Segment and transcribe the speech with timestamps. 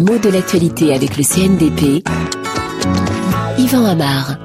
[0.00, 2.02] Les mots de l'actualité avec le CNDP.
[3.58, 4.38] Yvan Amar.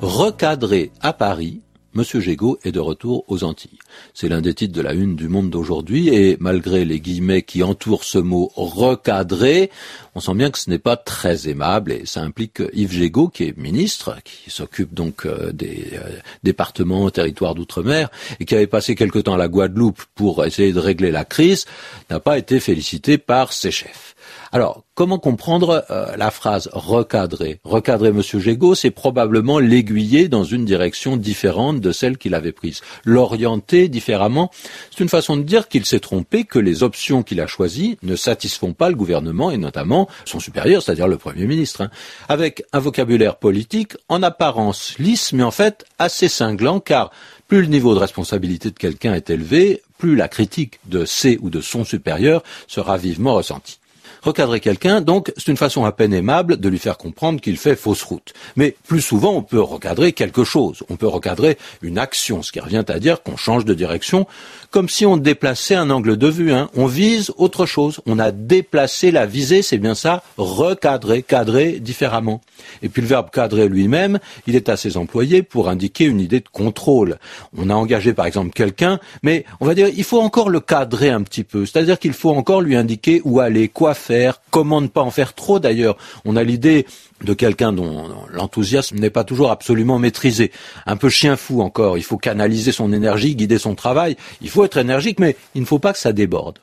[0.00, 1.60] Recadrer à Paris,
[1.92, 3.78] Monsieur Gégaud est de retour aux Antilles.
[4.14, 7.62] C'est l'un des titres de la une du Monde d'aujourd'hui et malgré les guillemets qui
[7.62, 9.70] entourent ce mot recadrer,
[10.18, 13.44] on sent bien que ce n'est pas très aimable et ça implique Yves Gégaud, qui
[13.44, 18.96] est ministre, qui s'occupe donc euh, des euh, départements, territoires d'outre-mer et qui avait passé
[18.96, 21.66] quelque temps à la Guadeloupe pour essayer de régler la crise,
[22.10, 24.16] n'a pas été félicité par ses chefs.
[24.50, 30.64] Alors, comment comprendre euh, la phrase recadrer Recadrer Monsieur Gégaud, c'est probablement l'aiguiller dans une
[30.64, 32.80] direction différente de celle qu'il avait prise.
[33.04, 34.50] L'orienter différemment,
[34.90, 38.16] c'est une façon de dire qu'il s'est trompé, que les options qu'il a choisies ne
[38.16, 41.82] satisfont pas le gouvernement et notamment son supérieur, c'est-à-dire le Premier ministre.
[41.82, 41.90] Hein.
[42.28, 47.10] Avec un vocabulaire politique en apparence lisse, mais en fait assez cinglant, car
[47.48, 51.50] plus le niveau de responsabilité de quelqu'un est élevé, plus la critique de ses ou
[51.50, 53.78] de son supérieur sera vivement ressentie.
[54.22, 57.76] Recadrer quelqu'un, donc, c'est une façon à peine aimable de lui faire comprendre qu'il fait
[57.76, 58.32] fausse route.
[58.56, 60.82] Mais plus souvent, on peut recadrer quelque chose.
[60.88, 64.26] On peut recadrer une action, ce qui revient à dire qu'on change de direction,
[64.70, 66.52] comme si on déplaçait un angle de vue.
[66.52, 66.68] Hein.
[66.76, 68.00] On vise autre chose.
[68.06, 72.40] On a déplacé la visée, c'est bien ça, recadrer, cadrer différemment.
[72.82, 76.48] Et puis le verbe cadrer lui-même, il est assez employé pour indiquer une idée de
[76.50, 77.18] contrôle.
[77.56, 81.10] On a engagé par exemple quelqu'un, mais on va dire il faut encore le cadrer
[81.10, 81.66] un petit peu.
[81.66, 84.07] C'est-à-dire qu'il faut encore lui indiquer où aller, quoi faire
[84.50, 85.96] comment ne pas en faire trop d'ailleurs.
[86.24, 86.86] On a l'idée
[87.24, 90.52] de quelqu'un dont l'enthousiasme n'est pas toujours absolument maîtrisé.
[90.86, 91.98] Un peu chien fou encore.
[91.98, 94.16] Il faut canaliser son énergie, guider son travail.
[94.40, 96.58] Il faut être énergique, mais il ne faut pas que ça déborde.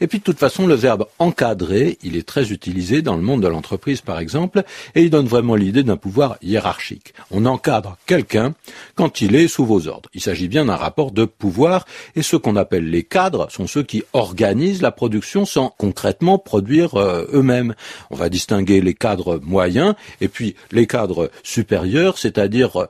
[0.00, 3.42] Et puis de toute façon, le verbe encadrer, il est très utilisé dans le monde
[3.42, 4.62] de l'entreprise par exemple,
[4.94, 7.14] et il donne vraiment l'idée d'un pouvoir hiérarchique.
[7.30, 8.54] On encadre quelqu'un
[8.94, 10.08] quand il est sous vos ordres.
[10.14, 13.82] Il s'agit bien d'un rapport de pouvoir, et ceux qu'on appelle les cadres sont ceux
[13.82, 17.74] qui organisent la production sans concrètement produire euh, eux-mêmes.
[18.10, 22.86] On va distinguer les cadres moyens et puis les cadres supérieurs, c'est-à-dire euh,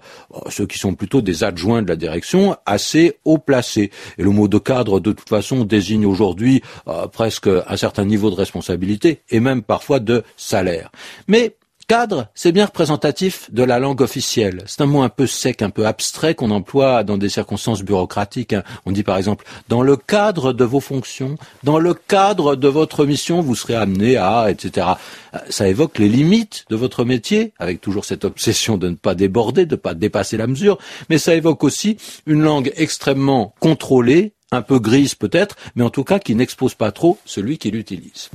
[0.48, 3.90] ceux qui sont plutôt des adjoints de la direction, assez haut placés.
[4.18, 8.30] Et le mot de cadre, de toute façon, désigne aujourd'hui euh, presque un certain niveau
[8.30, 10.90] de responsabilité et même parfois de salaire.
[11.26, 11.56] Mais
[11.88, 14.62] cadre, c'est bien représentatif de la langue officielle.
[14.66, 18.52] C'est un mot un peu sec, un peu abstrait qu'on emploie dans des circonstances bureaucratiques.
[18.52, 18.62] Hein.
[18.84, 23.06] On dit par exemple, dans le cadre de vos fonctions, dans le cadre de votre
[23.06, 24.86] mission, vous serez amené à, etc.
[25.34, 29.14] Euh, ça évoque les limites de votre métier, avec toujours cette obsession de ne pas
[29.14, 30.76] déborder, de ne pas dépasser la mesure,
[31.08, 31.96] mais ça évoque aussi
[32.26, 36.92] une langue extrêmement contrôlée, un peu grise peut-être, mais en tout cas qui n'expose pas
[36.92, 38.30] trop celui qui l'utilise.